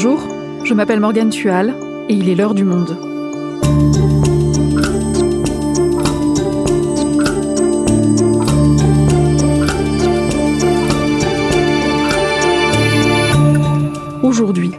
[0.00, 0.20] Bonjour,
[0.62, 1.74] je m'appelle Morgane Tual
[2.08, 2.96] et il est l'heure du monde.
[14.22, 14.70] Aujourd'hui,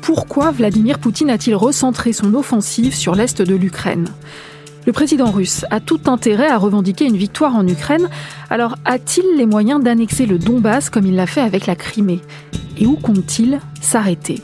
[0.00, 4.08] pourquoi Vladimir Poutine a-t-il recentré son offensive sur l'est de l'Ukraine?
[4.86, 8.08] Le président russe a tout intérêt à revendiquer une victoire en Ukraine,
[8.48, 12.22] alors a-t-il les moyens d'annexer le Donbass comme il l'a fait avec la Crimée?
[12.76, 14.42] Et où compte-t-il s'arrêter?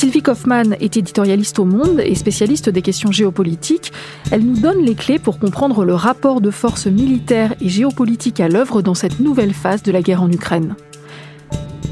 [0.00, 3.92] Sylvie Kaufmann est éditorialiste au Monde et spécialiste des questions géopolitiques.
[4.30, 8.48] Elle nous donne les clés pour comprendre le rapport de force militaire et géopolitique à
[8.48, 10.74] l'œuvre dans cette nouvelle phase de la guerre en Ukraine.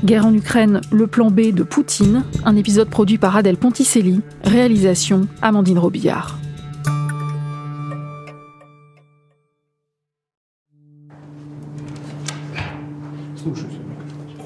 [0.06, 5.28] Guerre en Ukraine, le plan B de Poutine, un épisode produit par Adèle Ponticelli, réalisation
[5.42, 6.38] Amandine Robillard.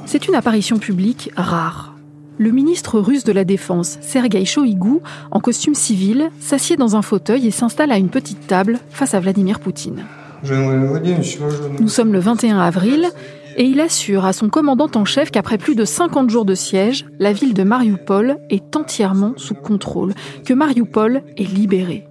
[0.06, 1.92] C'est une apparition publique rare.
[2.38, 7.47] Le ministre russe de la Défense, Sergei Shoigu, en costume civil, s'assied dans un fauteuil
[7.47, 10.05] et s'installe à une petite table face à Vladimir Poutine.
[10.42, 13.08] Nous sommes le 21 avril
[13.56, 17.05] et il assure à son commandant en chef qu'après plus de 50 jours de siège,
[17.19, 22.06] la ville de Mariupol est entièrement sous contrôle, que Mariupol est libérée.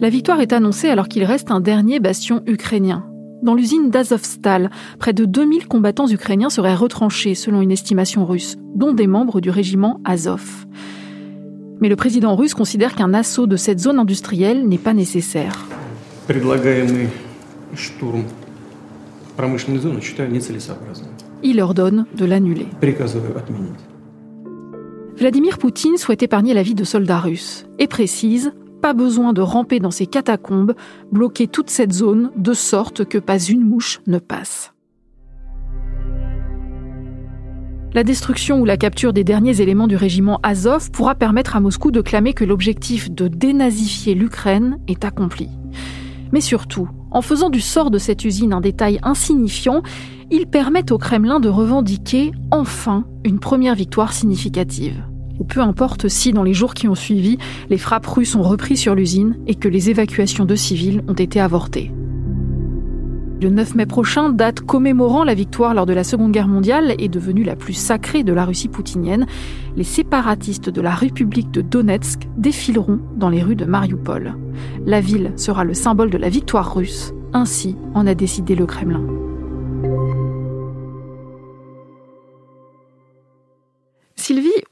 [0.00, 3.04] La victoire est annoncée alors qu'il reste un dernier bastion ukrainien,
[3.42, 8.92] dans l'usine d'Azovstal, près de 2000 combattants ukrainiens seraient retranchés selon une estimation russe, dont
[8.92, 10.66] des membres du régiment Azov.
[11.80, 15.66] Mais le président russe considère qu'un assaut de cette zone industrielle n'est pas nécessaire.
[21.42, 22.66] Il ordonne de l'annuler.
[25.16, 29.80] Vladimir Poutine souhaite épargner la vie de soldats russes et précise pas besoin de ramper
[29.80, 30.74] dans ces catacombes,
[31.12, 34.72] bloquer toute cette zone de sorte que pas une mouche ne passe.
[37.94, 41.90] La destruction ou la capture des derniers éléments du régiment Azov pourra permettre à Moscou
[41.90, 45.48] de clamer que l'objectif de dénazifier l'Ukraine est accompli.
[46.30, 49.82] Mais surtout, en faisant du sort de cette usine un détail insignifiant,
[50.30, 55.07] il permet au Kremlin de revendiquer enfin une première victoire significative
[55.44, 57.38] peu importe si dans les jours qui ont suivi,
[57.70, 61.40] les frappes russes ont repris sur l'usine et que les évacuations de civils ont été
[61.40, 61.92] avortées.
[63.40, 67.08] Le 9 mai prochain, date commémorant la victoire lors de la Seconde Guerre mondiale et
[67.08, 69.26] devenue la plus sacrée de la Russie poutinienne,
[69.76, 74.34] les séparatistes de la République de Donetsk défileront dans les rues de Mariupol.
[74.86, 79.04] La ville sera le symbole de la victoire russe, ainsi en a décidé le Kremlin.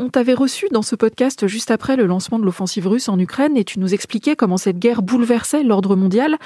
[0.07, 3.57] On t'avait reçu dans ce podcast juste après le lancement de l'offensive russe en Ukraine
[3.57, 6.37] et tu nous expliquais comment cette guerre bouleversait l'ordre mondial.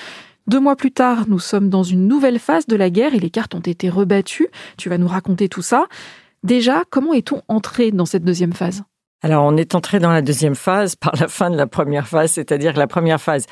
[0.46, 3.28] Deux mois plus tard, nous sommes dans une nouvelle phase de la guerre et les
[3.28, 4.48] cartes ont été rebattues.
[4.78, 5.88] Tu vas nous raconter tout ça.
[6.42, 8.82] Déjà, comment est-on entré dans cette deuxième phase?
[9.22, 12.32] Alors, on est entré dans la deuxième phase par la fin de la première phase,
[12.32, 13.44] c'est-à-dire la première phase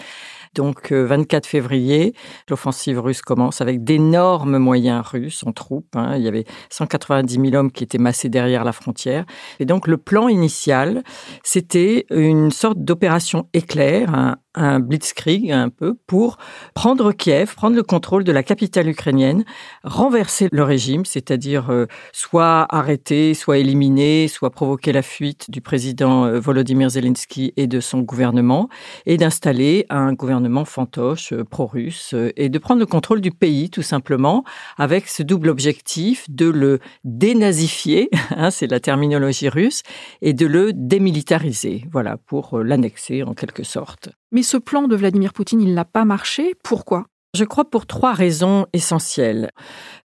[0.59, 2.15] donc 24 euh, février,
[2.51, 5.95] l'offensive russe commence avec d'énormes moyens russes en troupes.
[5.95, 6.17] Hein.
[6.17, 9.25] Il y avait 190 000 hommes qui étaient massés derrière la frontière.
[9.61, 11.05] Et donc le plan initial,
[11.45, 16.39] c'était une sorte d'opération éclair, un blitzkrieg un peu pour
[16.75, 19.45] prendre Kiev, prendre le contrôle de la capitale ukrainienne,
[19.85, 26.25] renverser le régime, c'est-à-dire euh, soit arrêter, soit éliminer, soit provoquer la fuite du président
[26.25, 28.69] euh, Volodymyr Zelensky et de son gouvernement,
[29.07, 33.83] et d'installer un gouvernement fantoche euh, pro-russe et de prendre le contrôle du pays tout
[33.83, 34.45] simplement
[34.77, 39.83] avec ce double objectif de le dénazifier, hein, c'est la terminologie russe,
[40.23, 44.11] et de le démilitariser, voilà, pour l'annexer en quelque sorte.
[44.31, 46.55] Mais ce plan de Vladimir Poutine, il n'a pas marché.
[46.63, 47.07] Pourquoi?
[47.35, 49.51] Je crois pour trois raisons essentielles.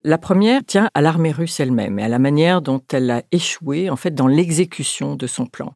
[0.03, 3.91] La première tient à l'armée russe elle-même et à la manière dont elle a échoué
[3.91, 5.75] en fait dans l'exécution de son plan.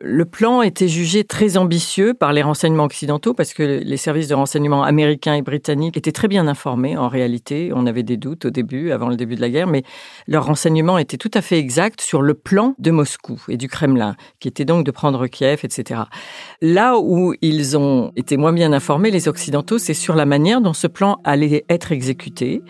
[0.00, 4.34] Le plan était jugé très ambitieux par les renseignements occidentaux parce que les services de
[4.34, 7.70] renseignement américains et britanniques étaient très bien informés en réalité.
[7.74, 9.82] On avait des doutes au début, avant le début de la guerre, mais
[10.26, 14.16] leurs renseignements étaient tout à fait exacts sur le plan de Moscou et du Kremlin,
[14.40, 16.00] qui était donc de prendre Kiev, etc.
[16.62, 20.72] Là où ils ont été moins bien informés, les Occidentaux, c'est sur la manière dont
[20.72, 22.62] ce plan allait être exécuté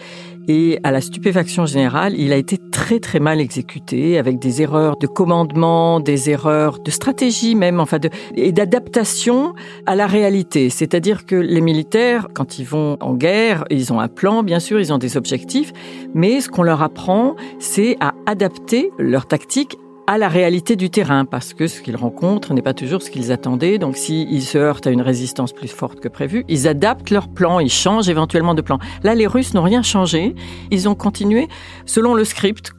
[0.48, 4.96] et à la stupéfaction générale, il a été très très mal exécuté, avec des erreurs
[4.96, 7.98] de commandement, des erreurs de stratégie même, enfin,
[8.36, 9.54] et d'adaptation
[9.86, 10.70] à la réalité.
[10.70, 14.78] C'est-à-dire que les militaires, quand ils vont en guerre, ils ont un plan, bien sûr,
[14.78, 15.72] ils ont des objectifs,
[16.14, 19.76] mais ce qu'on leur apprend, c'est à adapter leur tactique
[20.06, 23.32] à la réalité du terrain, parce que ce qu'ils rencontrent n'est pas toujours ce qu'ils
[23.32, 23.78] attendaient.
[23.78, 27.58] Donc s'ils se heurtent à une résistance plus forte que prévu, ils adaptent leur plan,
[27.58, 28.78] ils changent éventuellement de plan.
[29.02, 30.34] Là, les Russes n'ont rien changé,
[30.70, 31.48] ils ont continué
[31.86, 32.72] selon le script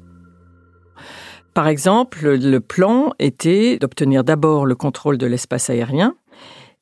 [1.53, 6.15] Par exemple, le plan était d'obtenir d'abord le contrôle de l'espace aérien,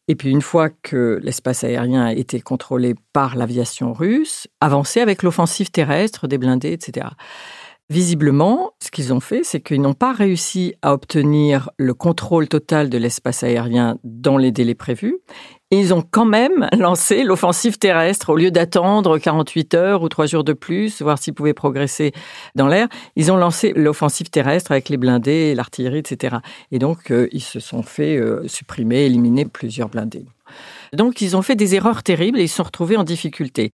[0.07, 5.23] et puis une fois que l'espace aérien a été contrôlé par l'aviation russe, avancer avec
[5.23, 7.07] l'offensive terrestre, des blindés, etc.
[7.91, 12.89] Visiblement, ce qu'ils ont fait, c'est qu'ils n'ont pas réussi à obtenir le contrôle total
[12.89, 15.19] de l'espace aérien dans les délais prévus.
[15.69, 20.25] Et ils ont quand même lancé l'offensive terrestre au lieu d'attendre 48 heures ou 3
[20.25, 22.11] jours de plus, voir s'ils pouvaient progresser
[22.55, 22.87] dans l'air.
[23.15, 26.37] Ils ont lancé l'offensive terrestre avec les blindés, l'artillerie, etc.
[26.71, 30.25] Et donc, euh, ils se sont fait euh, supprimer, éliminer plusieurs blindés.
[30.93, 33.73] Donc, ils ont fait des erreurs terribles et ils se sont retrouvés en difficulté.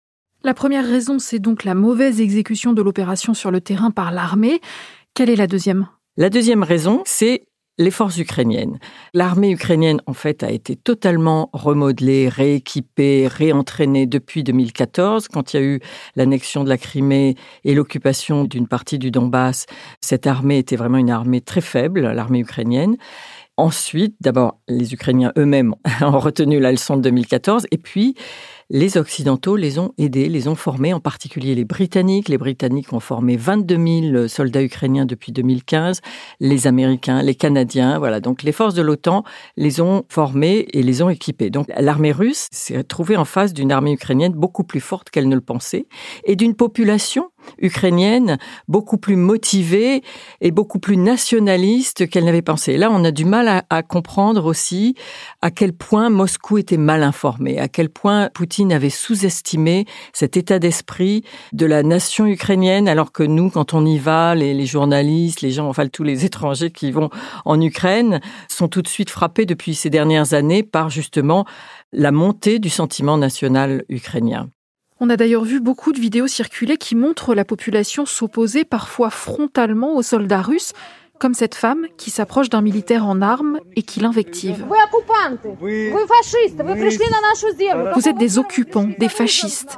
[0.45, 4.61] La première raison, c'est donc la mauvaise exécution de l'opération sur le terrain par l'armée.
[5.15, 5.87] Quelle est la deuxième?
[6.17, 7.47] La deuxième raison, c'est
[7.79, 8.77] les forces ukrainiennes.
[9.15, 15.63] L'armée ukrainienne, en fait, a été totalement remodelée, rééquipée, réentraînée depuis 2014, quand il y
[15.63, 15.79] a eu
[16.15, 17.33] l'annexion de la Crimée
[17.63, 19.65] et l'occupation d'une partie du Donbass.
[19.99, 22.97] Cette armée était vraiment une armée très faible, l'armée ukrainienne.
[23.57, 28.15] Ensuite, d'abord, les Ukrainiens eux-mêmes ont retenu la leçon de 2014, et puis
[28.69, 32.29] les Occidentaux les ont aidés, les ont formés, en particulier les Britanniques.
[32.29, 36.01] Les Britanniques ont formé 22 000 soldats ukrainiens depuis 2015,
[36.39, 38.19] les Américains, les Canadiens, voilà.
[38.19, 39.23] Donc les forces de l'OTAN
[39.55, 41.49] les ont formés et les ont équipés.
[41.49, 45.35] Donc l'armée russe s'est retrouvée en face d'une armée ukrainienne beaucoup plus forte qu'elle ne
[45.35, 45.87] le pensait
[46.23, 48.37] et d'une population ukrainienne
[48.67, 50.03] beaucoup plus motivée
[50.41, 52.77] et beaucoup plus nationaliste qu'elle n'avait pensé.
[52.77, 54.95] Là, on a du mal à, comprendre aussi
[55.41, 60.59] à quel point Moscou était mal informé, à quel point Poutine avait sous-estimé cet état
[60.59, 65.41] d'esprit de la nation ukrainienne, alors que nous, quand on y va, les, les journalistes,
[65.41, 67.09] les gens, enfin tous les étrangers qui vont
[67.45, 71.45] en Ukraine, sont tout de suite frappés depuis ces dernières années par justement
[71.91, 74.49] la montée du sentiment national ukrainien.
[75.01, 79.95] On a d'ailleurs vu beaucoup de vidéos circuler qui montrent la population s'opposer parfois frontalement
[79.95, 80.71] aux soldats russes,
[81.19, 84.65] comme cette femme qui s'approche d'un militaire en armes et qui l'invective.
[87.93, 89.77] Vous êtes des occupants, des fascistes.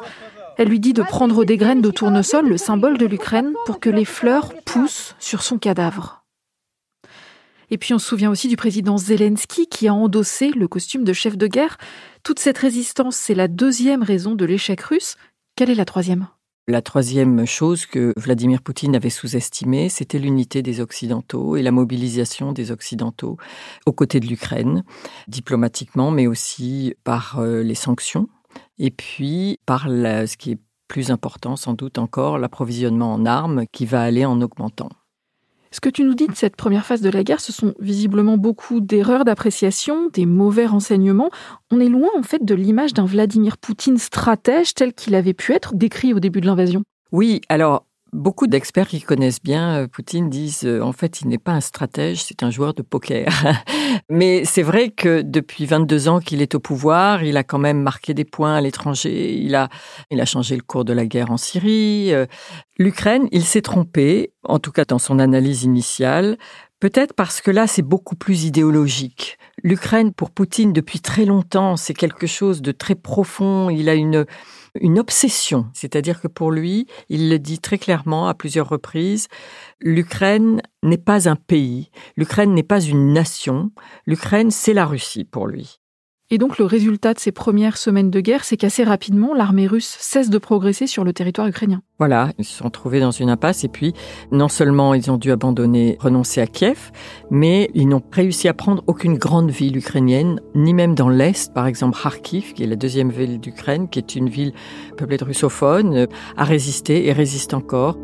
[0.57, 3.89] Elle lui dit de prendre des graines de tournesol, le symbole de l'Ukraine, pour que
[3.89, 6.23] les fleurs poussent sur son cadavre.
[7.69, 11.13] Et puis on se souvient aussi du président Zelensky qui a endossé le costume de
[11.13, 11.77] chef de guerre.
[12.23, 15.15] Toute cette résistance, c'est la deuxième raison de l'échec russe.
[15.55, 16.27] Quelle est la troisième?
[16.69, 22.51] La troisième chose que Vladimir Poutine avait sous-estimée, c'était l'unité des Occidentaux et la mobilisation
[22.51, 23.37] des Occidentaux
[23.85, 24.83] aux côtés de l'Ukraine,
[25.29, 28.27] diplomatiquement, mais aussi par euh, les sanctions,
[28.79, 30.59] et puis par ce qui est
[30.89, 34.89] plus important sans doute encore, l'approvisionnement en armes qui va aller en augmentant.
[35.71, 38.37] Ce que tu nous dis de cette première phase de la guerre, ce sont visiblement
[38.37, 41.29] beaucoup d'erreurs d'appréciation, des mauvais renseignements.
[41.71, 45.53] On est loin en fait de l'image d'un Vladimir Poutine stratège tel qu'il avait pu
[45.53, 46.83] être décrit au début de l'invasion.
[47.11, 47.85] Oui, alors
[48.17, 51.61] Beaucoup d'experts qui connaissent bien euh, Poutine disent euh, en fait il n'est pas un
[51.61, 53.27] stratège, c'est un joueur de poker.
[54.09, 57.79] Mais c'est vrai que depuis 22 ans qu'il est au pouvoir, il a quand même
[57.79, 59.35] marqué des points à l'étranger.
[59.35, 59.69] Il a,
[60.09, 62.11] il a changé le cours de la guerre en Syrie.
[62.11, 62.25] Euh,
[62.79, 66.39] L'Ukraine, il s'est trompé, en tout cas dans son analyse initiale,
[66.79, 69.37] peut-être parce que là c'est beaucoup plus idéologique.
[69.61, 73.69] L'Ukraine pour Poutine depuis très longtemps c'est quelque chose de très profond.
[73.69, 74.25] Il a une
[74.79, 75.67] une obsession.
[75.73, 79.27] C'est-à-dire que pour lui, il le dit très clairement à plusieurs reprises,
[79.79, 83.71] l'Ukraine n'est pas un pays, l'Ukraine n'est pas une nation,
[84.05, 85.79] l'Ukraine c'est la Russie pour lui.
[86.29, 89.95] Et donc le résultat de ces premières semaines de guerre, c'est qu'assez rapidement, l'armée russe
[89.97, 91.81] cesse de progresser sur le territoire ukrainien.
[91.99, 93.93] Voilà, ils se sont trouvés dans une impasse et puis
[94.33, 96.91] non seulement ils ont dû abandonner, renoncer à Kiev,
[97.31, 101.65] mais ils n'ont réussi à prendre aucune grande ville ukrainienne, ni même dans l'Est, par
[101.65, 104.51] exemple Kharkiv, qui est la deuxième ville d'Ukraine, qui est une ville
[104.97, 107.97] peuplée de russophones, a résisté et résiste encore.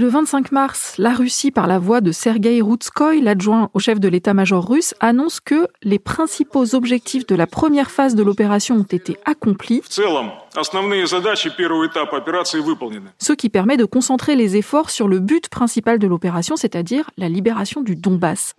[0.00, 4.00] Et le 25 mars, la Russie, par la voix de Sergei Routskoy, l'adjoint au chef
[4.00, 8.82] de l'état-major russe, annonce que les principaux objectifs de la première phase de l'opération ont
[8.84, 10.00] été accomplis, ce
[13.34, 17.82] qui permet de concentrer les efforts sur le but principal de l'opération, c'est-à-dire la libération
[17.82, 18.54] du Donbass.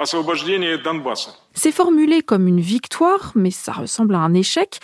[1.56, 4.80] C'est formulé comme une victoire, mais ça ressemble à un échec.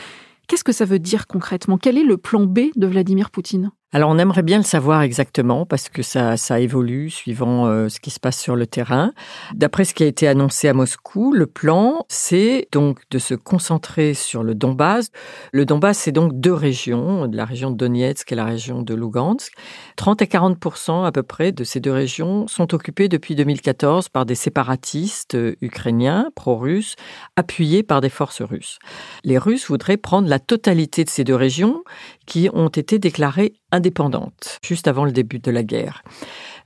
[0.48, 1.78] Qu'est-ce que ça veut dire concrètement?
[1.78, 3.70] Quel est le plan B de Vladimir Poutine?
[3.94, 8.10] Alors on aimerait bien le savoir exactement parce que ça, évolue suivant euh, ce qui
[8.10, 9.13] se passe sur le terrain.
[9.53, 14.13] D'après ce qui a été annoncé à Moscou, le plan, c'est donc de se concentrer
[14.13, 15.10] sur le Donbass.
[15.53, 19.53] Le Donbass, c'est donc deux régions, la région de Donetsk et la région de Lugansk.
[19.96, 20.58] 30 à 40
[21.06, 25.56] à peu près de ces deux régions sont occupées depuis 2014 par des séparatistes euh,
[25.62, 26.96] ukrainiens pro-russes
[27.38, 28.79] appuyés par des forces russes.
[29.24, 31.84] Les Russes voudraient prendre la totalité de ces deux régions
[32.25, 36.03] qui ont été déclarées indépendante, juste avant le début de la guerre.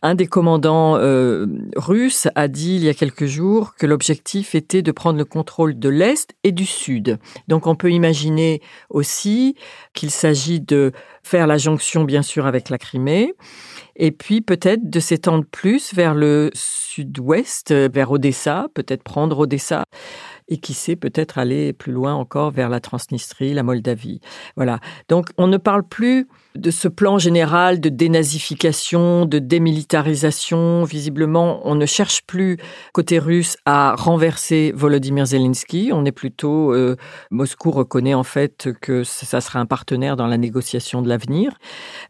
[0.03, 4.81] Un des commandants euh, russes a dit il y a quelques jours que l'objectif était
[4.81, 7.20] de prendre le contrôle de l'Est et du Sud.
[7.48, 9.55] Donc on peut imaginer aussi
[9.93, 10.91] qu'il s'agit de
[11.22, 13.34] faire la jonction bien sûr avec la Crimée
[13.96, 19.84] et puis peut-être de s'étendre plus vers le sud-ouest, vers Odessa, peut-être prendre Odessa
[20.51, 24.20] et qui sait peut-être aller plus loin encore vers la Transnistrie, la Moldavie.
[24.58, 24.79] Voilà.
[25.08, 30.84] Donc on ne parle plus de ce plan général de dénazification, de démilitarisation.
[30.84, 32.58] Visiblement, on ne cherche plus
[32.93, 35.91] côté russe à renverser Volodymyr Zelensky.
[35.93, 36.98] On est plutôt euh,
[37.31, 41.53] Moscou reconnaît en fait que ça sera un partenaire dans la négociation de l'avenir,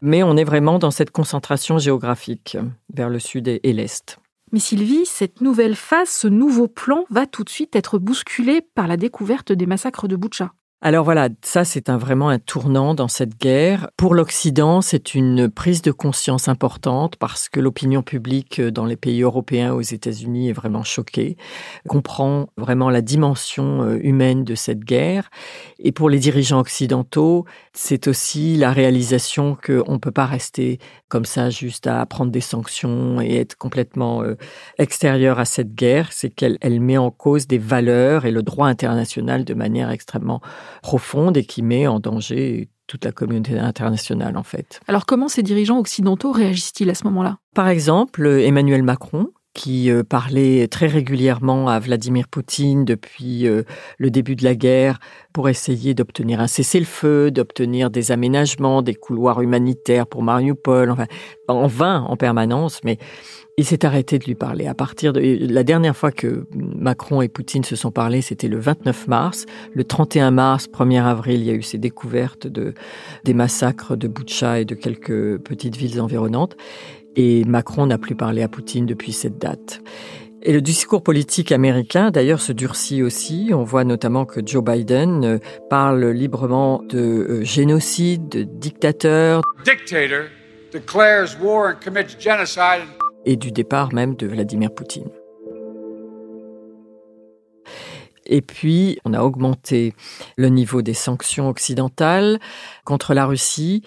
[0.00, 2.56] mais on est vraiment dans cette concentration géographique
[2.92, 4.18] vers le sud et l'est.
[4.52, 8.86] Mais Sylvie, cette nouvelle phase, ce nouveau plan va tout de suite être bousculé par
[8.86, 10.52] la découverte des massacres de Boucha.
[10.84, 13.88] Alors voilà, ça c'est un, vraiment un tournant dans cette guerre.
[13.96, 19.22] Pour l'Occident, c'est une prise de conscience importante parce que l'opinion publique dans les pays
[19.22, 21.36] européens, aux États-Unis, est vraiment choquée,
[21.86, 25.30] comprend vraiment la dimension euh, humaine de cette guerre.
[25.78, 31.24] Et pour les dirigeants occidentaux, c'est aussi la réalisation qu'on ne peut pas rester comme
[31.24, 34.34] ça juste à prendre des sanctions et être complètement euh,
[34.78, 36.08] extérieur à cette guerre.
[36.10, 40.42] C'est qu'elle elle met en cause des valeurs et le droit international de manière extrêmement
[40.80, 44.80] profonde et qui met en danger toute la communauté internationale en fait.
[44.88, 47.38] Alors comment ces dirigeants occidentaux réagissent-ils à ce moment-là?
[47.54, 53.62] Par exemple, Emmanuel Macron, qui euh, parlait très régulièrement à Vladimir Poutine depuis euh,
[53.98, 54.98] le début de la guerre
[55.32, 61.06] pour essayer d'obtenir un cessez-le-feu, d'obtenir des aménagements, des couloirs humanitaires pour Mariupol, enfin
[61.48, 62.98] en vain en permanence, mais
[63.58, 64.66] il s'est arrêté de lui parler.
[64.66, 68.58] À partir de la dernière fois que Macron et Poutine se sont parlé, c'était le
[68.58, 69.44] 29 mars.
[69.74, 72.72] Le 31 mars, 1er avril, il y a eu ces découvertes de
[73.24, 76.56] des massacres de Boutcha et de quelques petites villes environnantes.
[77.16, 79.82] Et Macron n'a plus parlé à Poutine depuis cette date.
[80.44, 83.50] Et le discours politique américain, d'ailleurs, se durcit aussi.
[83.52, 85.38] On voit notamment que Joe Biden euh,
[85.70, 89.42] parle librement de euh, génocide, de dictateur.
[89.64, 90.24] Dictator
[90.72, 92.88] declares war and commits genocide
[93.24, 95.10] et du départ même de Vladimir Poutine.
[98.24, 99.94] Et puis, on a augmenté
[100.36, 102.38] le niveau des sanctions occidentales
[102.84, 103.82] contre la Russie.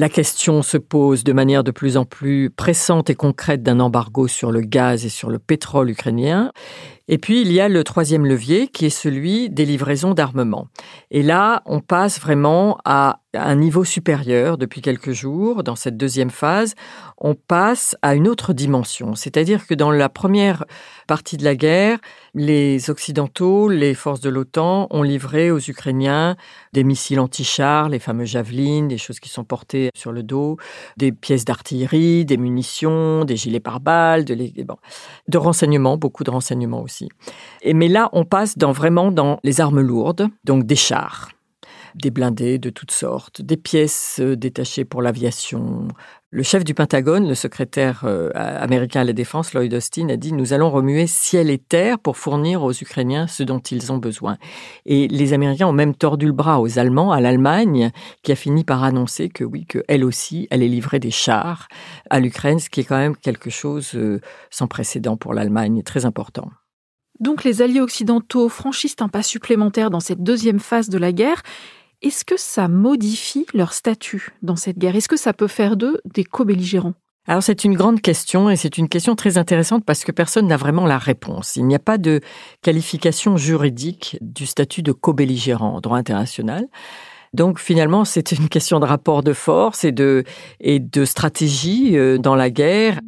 [0.00, 4.28] La question se pose de manière de plus en plus pressante et concrète d'un embargo
[4.28, 6.52] sur le gaz et sur le pétrole ukrainien.
[7.08, 10.68] Et puis, il y a le troisième levier qui est celui des livraisons d'armement.
[11.10, 15.62] Et là, on passe vraiment à un niveau supérieur depuis quelques jours.
[15.62, 16.74] Dans cette deuxième phase,
[17.18, 19.14] on passe à une autre dimension.
[19.14, 20.64] C'est-à-dire que dans la première
[21.06, 21.98] partie de la guerre,
[22.34, 26.36] les Occidentaux, les forces de l'OTAN ont livré aux Ukrainiens
[26.72, 30.56] des missiles anti-chars, les fameux javelines, des choses qui sont portées sur le dos,
[30.96, 34.76] des pièces d'artillerie, des munitions, des gilets pare-balles, de, bon,
[35.28, 36.97] de renseignements, beaucoup de renseignements aussi.
[37.62, 41.30] Et mais là, on passe dans, vraiment dans les armes lourdes, donc des chars,
[41.94, 45.88] des blindés de toutes sortes, des pièces euh, détachées pour l'aviation.
[46.30, 50.32] Le chef du Pentagone, le secrétaire euh, américain à la défense, Lloyd Austin, a dit
[50.32, 54.36] Nous allons remuer ciel et terre pour fournir aux Ukrainiens ce dont ils ont besoin.
[54.84, 57.90] Et les Américains ont même tordu le bras aux Allemands, à l'Allemagne,
[58.22, 61.68] qui a fini par annoncer que oui, qu'elle aussi allait livrer des chars
[62.10, 66.04] à l'Ukraine, ce qui est quand même quelque chose euh, sans précédent pour l'Allemagne, très
[66.04, 66.50] important.
[67.20, 71.42] Donc les alliés occidentaux franchissent un pas supplémentaire dans cette deuxième phase de la guerre.
[72.00, 74.94] Est-ce que ça modifie leur statut dans cette guerre?
[74.94, 76.94] Est-ce que ça peut faire d'eux des co-belligérants?
[77.26, 80.56] Alors c'est une grande question et c'est une question très intéressante parce que personne n'a
[80.56, 81.56] vraiment la réponse.
[81.56, 82.20] Il n'y a pas de
[82.62, 86.66] qualification juridique du statut de co-belligérant en droit international.
[87.34, 90.24] Donc finalement, c'est une question de rapport de force et de,
[90.60, 93.00] et de stratégie euh, dans la guerre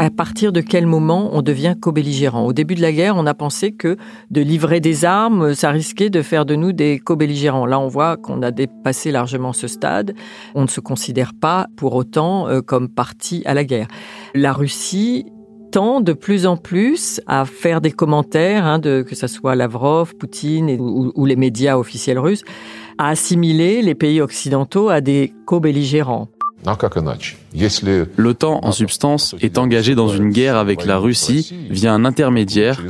[0.00, 2.46] à partir de quel moment on devient co-belligérant?
[2.46, 3.98] Au début de la guerre, on a pensé que
[4.30, 7.66] de livrer des armes, ça risquait de faire de nous des co-belligérants.
[7.66, 10.14] Là, on voit qu'on a dépassé largement ce stade.
[10.54, 13.88] On ne se considère pas pour autant euh, comme parti à la guerre.
[14.34, 15.26] La Russie
[15.70, 20.16] tend de plus en plus à faire des commentaires, hein, de, que ce soit Lavrov,
[20.16, 22.42] Poutine ou les médias officiels russes,
[22.96, 26.28] à assimiler les pays occidentaux à des co-belligérants.
[28.16, 32.82] L'OTAN, en substance, est engagée dans une guerre avec la Russie via un intermédiaire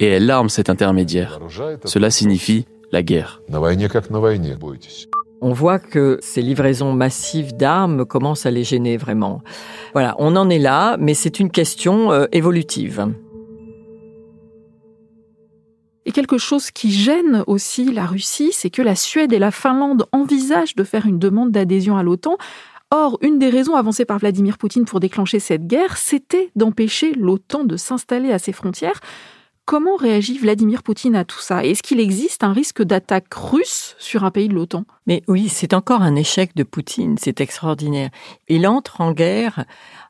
[0.00, 1.40] et elle arme cet intermédiaire.
[1.84, 3.42] Cela signifie la guerre.
[5.40, 9.40] On voit que ces livraisons massives d'armes commencent à les gêner vraiment.
[9.92, 13.06] Voilà, on en est là, mais c'est une question euh, évolutive.
[16.06, 20.06] Et quelque chose qui gêne aussi la Russie, c'est que la Suède et la Finlande
[20.10, 22.36] envisagent de faire une demande d'adhésion à l'OTAN.
[22.90, 27.64] Or, une des raisons avancées par Vladimir Poutine pour déclencher cette guerre, c'était d'empêcher l'OTAN
[27.64, 29.00] de s'installer à ses frontières.
[29.66, 31.62] Comment réagit Vladimir Poutine à tout ça?
[31.62, 34.86] Est-ce qu'il existe un risque d'attaque russe sur un pays de l'OTAN?
[35.06, 38.08] Mais oui, c'est encore un échec de Poutine, c'est extraordinaire.
[38.48, 39.66] Il entre en guerre,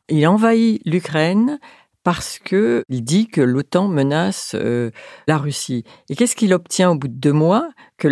[0.08, 1.58] il envahit l'Ukraine,
[2.09, 4.91] parce que il dit que l'OTAN menace euh,
[5.27, 5.85] la Russie.
[6.09, 7.69] Et qu'est-ce qu'il obtient au bout de deux mois?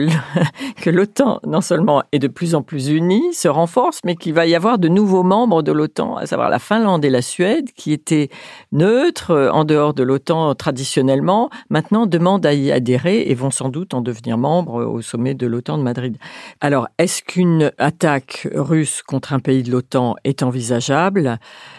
[0.82, 4.44] Que l'OTAN, non seulement est de plus en plus unie, se renforce, mais qu'il va
[4.44, 7.92] y avoir de nouveaux membres de l'OTAN, à savoir la Finlande et la Suède, qui
[7.92, 8.28] étaient
[8.72, 13.70] neutres euh, en dehors de l'OTAN traditionnellement, maintenant demandent à y adhérer et vont sans
[13.70, 16.18] doute en devenir membres au sommet de l'OTAN de Madrid.
[16.60, 21.38] Alors, est-ce qu'une attaque russe contre un pays de l'OTAN est envisageable?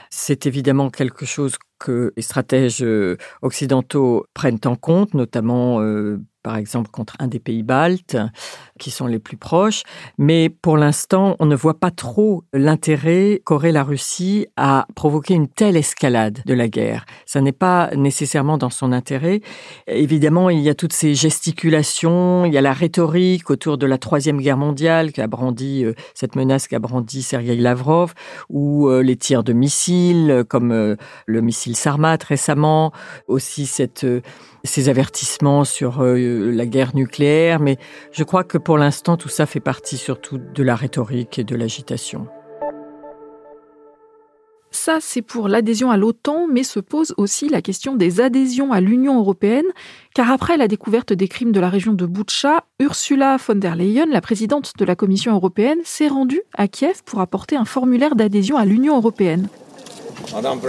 [0.09, 6.55] C'est évidemment quelque chose que les stratèges euh, occidentaux prennent en compte, notamment euh, par
[6.55, 8.15] exemple contre un des pays baltes,
[8.79, 9.83] qui sont les plus proches.
[10.17, 15.49] Mais pour l'instant, on ne voit pas trop l'intérêt qu'aurait la Russie à provoquer une
[15.49, 17.05] telle escalade de la guerre.
[17.25, 19.41] Ça n'est pas nécessairement dans son intérêt.
[19.87, 23.97] Évidemment, il y a toutes ces gesticulations, il y a la rhétorique autour de la
[23.97, 28.13] Troisième Guerre mondiale qui a brandi, euh, cette menace qu'a brandi Sergei Lavrov,
[28.49, 32.93] ou euh, les tirs de missiles, comme euh, le missile Sarmat récemment,
[33.27, 34.05] aussi cette
[34.63, 37.77] ces avertissements sur euh, la guerre nucléaire, mais
[38.11, 41.55] je crois que pour l'instant, tout ça fait partie surtout de la rhétorique et de
[41.55, 42.27] l'agitation.
[44.71, 48.81] Ça, c'est pour l'adhésion à l'OTAN, mais se pose aussi la question des adhésions à
[48.81, 49.65] l'Union européenne,
[50.13, 54.05] car après la découverte des crimes de la région de Boutcha, Ursula von der Leyen,
[54.11, 58.57] la présidente de la Commission européenne, s'est rendue à Kiev pour apporter un formulaire d'adhésion
[58.57, 59.47] à l'Union européenne.
[60.33, 60.59] Madame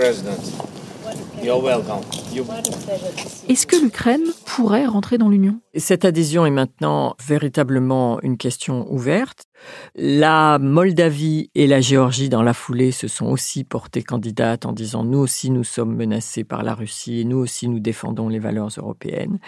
[3.48, 5.60] est-ce que l'Ukraine pourrait rentrer dans l'Union?
[5.74, 9.47] Cette adhésion est maintenant véritablement une question ouverte.
[9.94, 15.04] La Moldavie et la Géorgie, dans la foulée, se sont aussi portées candidates en disant
[15.04, 18.70] nous aussi nous sommes menacés par la Russie et nous aussi nous défendons les valeurs
[18.76, 19.38] européennes.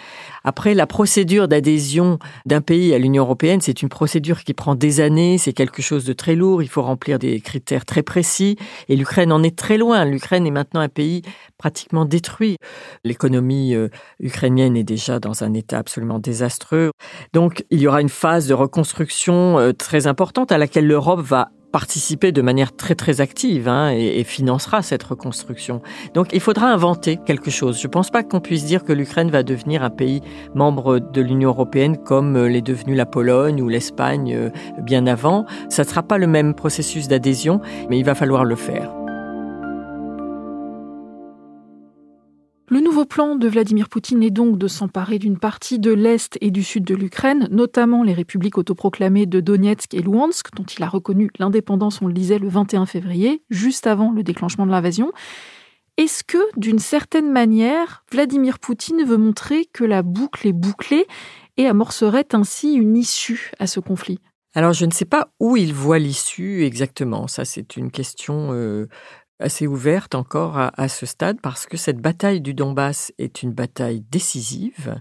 [0.43, 4.99] Après, la procédure d'adhésion d'un pays à l'Union européenne, c'est une procédure qui prend des
[4.99, 8.57] années, c'est quelque chose de très lourd, il faut remplir des critères très précis
[8.89, 10.05] et l'Ukraine en est très loin.
[10.05, 11.21] L'Ukraine est maintenant un pays
[11.57, 12.57] pratiquement détruit.
[13.03, 16.91] L'économie euh, ukrainienne est déjà dans un état absolument désastreux.
[17.33, 19.71] Donc, il y aura une phase de reconstruction euh,
[20.07, 25.03] importante à laquelle l'Europe va participer de manière très très active hein, et, financera cette
[25.03, 25.81] reconstruction.
[26.13, 27.79] Donc il faudra inventer quelque chose.
[27.79, 30.21] Je ne pense pas qu'on puisse dire que l'Ukraine va devenir un pays
[30.53, 34.49] membre de l'Union européenne comme euh, l'est devenue la Pologne ou l'Espagne euh,
[34.81, 35.45] bien avant.
[35.69, 39.00] Ça ne sera pas le même processus d'adhésion, mais il va falloir le faire.
[42.71, 46.51] Le nouveau plan de Vladimir Poutine est donc de s'emparer d'une partie de l'Est et
[46.51, 50.87] du Sud de l'Ukraine, notamment les républiques autoproclamées de Donetsk et Luhansk, dont il a
[50.87, 55.11] reconnu l'indépendance, on le disait, le 21 février, juste avant le déclenchement de l'invasion.
[55.97, 61.07] Est-ce que, d'une certaine manière, Vladimir Poutine veut montrer que la boucle est bouclée
[61.57, 64.19] et amorcerait ainsi une issue à ce conflit?
[64.53, 67.27] Alors, je ne sais pas où il voit l'issue exactement.
[67.27, 68.87] Ça, c'est une question euh,
[69.41, 74.01] assez ouverte encore à, ce stade parce que cette bataille du Donbass est une bataille
[74.11, 74.99] décisive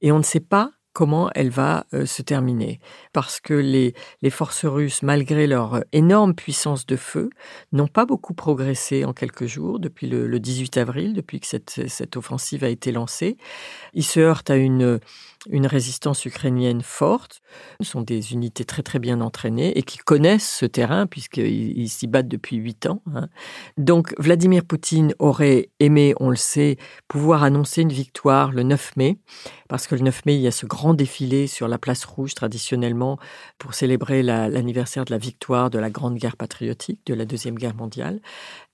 [0.00, 2.80] et on ne sait pas comment elle va euh, se terminer.
[3.12, 7.30] Parce que les, les forces russes, malgré leur énorme puissance de feu,
[7.72, 11.88] n'ont pas beaucoup progressé en quelques jours depuis le, le 18 avril, depuis que cette,
[11.88, 13.36] cette offensive a été lancée.
[13.94, 15.00] Ils se heurtent à une
[15.48, 17.42] une résistance ukrainienne forte.
[17.80, 22.06] Ce sont des unités très très bien entraînées et qui connaissent ce terrain puisqu'ils s'y
[22.06, 23.02] battent depuis huit ans.
[23.14, 23.28] Hein.
[23.76, 26.76] Donc Vladimir Poutine aurait aimé, on le sait,
[27.08, 29.18] pouvoir annoncer une victoire le 9 mai,
[29.68, 32.34] parce que le 9 mai, il y a ce grand défilé sur la place rouge
[32.34, 33.18] traditionnellement
[33.58, 37.74] pour célébrer l'anniversaire de la victoire de la Grande Guerre patriotique, de la Deuxième Guerre
[37.74, 38.20] mondiale.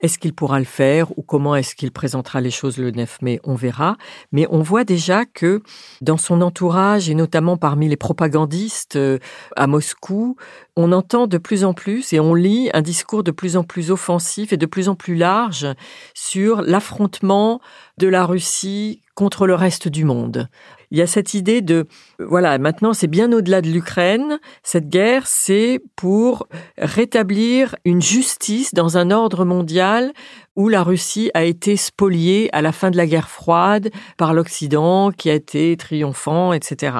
[0.00, 3.40] Est-ce qu'il pourra le faire ou comment est-ce qu'il présentera les choses le 9 mai
[3.42, 3.96] On verra.
[4.30, 5.62] Mais on voit déjà que
[6.00, 9.18] dans son entourage et notamment parmi les propagandistes euh,
[9.56, 10.36] à Moscou,
[10.80, 13.90] on entend de plus en plus et on lit un discours de plus en plus
[13.90, 15.66] offensif et de plus en plus large
[16.14, 17.60] sur l'affrontement
[17.98, 20.48] de la Russie contre le reste du monde.
[20.92, 21.88] Il y a cette idée de,
[22.20, 24.38] voilà, maintenant c'est bien au-delà de l'Ukraine.
[24.62, 26.46] Cette guerre, c'est pour
[26.78, 30.12] rétablir une justice dans un ordre mondial
[30.54, 35.10] où la Russie a été spoliée à la fin de la guerre froide par l'Occident,
[35.10, 36.98] qui a été triomphant, etc.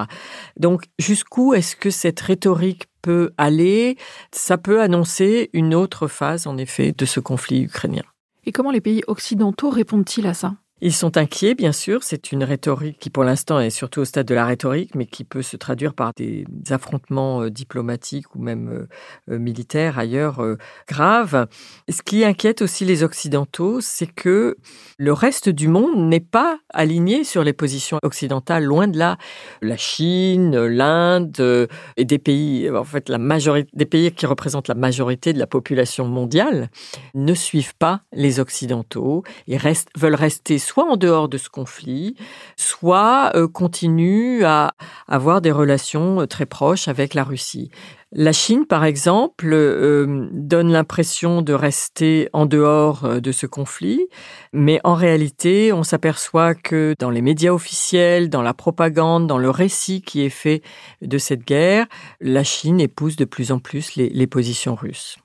[0.59, 3.97] Donc, jusqu'où est-ce que cette rhétorique peut aller
[4.33, 8.03] Ça peut annoncer une autre phase, en effet, de ce conflit ukrainien.
[8.45, 10.57] Et comment les pays occidentaux répondent-ils à ça?
[10.81, 12.05] Ils sont inquiets, bien sûr.
[12.05, 15.25] C'est une rhétorique qui, pour l'instant, est surtout au stade de la rhétorique, mais qui
[15.25, 18.89] peut se traduire par des affrontements euh, diplomatiques ou même euh,
[19.35, 20.41] euh, militaires ailleurs
[20.87, 21.49] graves.
[21.89, 24.57] Ce qui inquiète aussi les Occidentaux, c'est que
[24.99, 28.63] le reste du monde n'est pas aligné sur les positions occidentales.
[28.63, 29.19] Loin de là,
[29.63, 34.75] la Chine, l'Inde et des pays, en fait, la majorité des pays qui représentent la
[34.75, 36.71] majorité de la population mondiale
[37.15, 39.59] ne suivent pas les Occidentaux et
[39.97, 42.15] veulent rester soit en dehors de ce conflit,
[42.57, 44.73] soit euh, continue à
[45.09, 47.71] avoir des relations euh, très proches avec la Russie.
[48.13, 54.09] La Chine, par exemple, euh, donne l'impression de rester en dehors de ce conflit,
[54.53, 59.51] mais en réalité, on s'aperçoit que dans les médias officiels, dans la propagande, dans le
[59.51, 60.63] récit qui est fait
[61.03, 61.87] de cette guerre,
[62.21, 65.19] la Chine épouse de plus en plus les positions russes.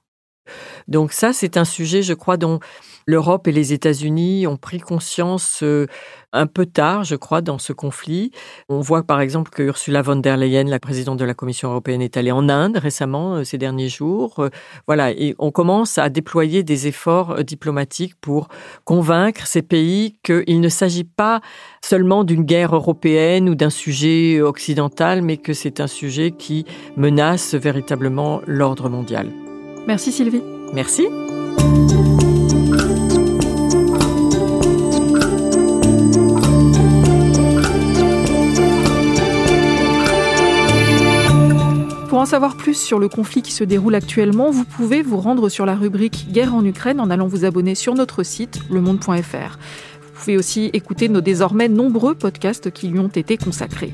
[0.87, 2.59] Donc ça, c'est un sujet, je crois, dont
[3.05, 5.87] l'Europe et les États-Unis ont pris conscience euh,
[6.31, 8.31] un peu tard, je crois, dans ce conflit.
[8.69, 12.01] On voit par exemple que Ursula von der Leyen, la présidente de la Commission européenne,
[12.01, 14.39] est allée en Inde récemment, euh, ces derniers jours.
[14.39, 14.49] Euh,
[14.87, 18.47] voilà, et on commence à déployer des efforts diplomatiques pour
[18.85, 21.41] convaincre ces pays qu'il ne s'agit pas
[21.81, 26.65] seulement d'une guerre européenne ou d'un sujet occidental, mais que c'est un sujet qui
[26.97, 29.42] menace véritablement l'ordre mondial.
[29.87, 30.41] Merci Sylvie.
[30.73, 31.07] Merci.
[42.09, 45.49] Pour en savoir plus sur le conflit qui se déroule actuellement, vous pouvez vous rendre
[45.49, 49.57] sur la rubrique Guerre en Ukraine en allant vous abonner sur notre site lemonde.fr.
[50.13, 53.93] Vous pouvez aussi écouter nos désormais nombreux podcasts qui lui ont été consacrés.